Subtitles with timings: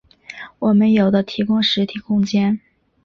[0.59, 2.59] 它们有的提供实体空间。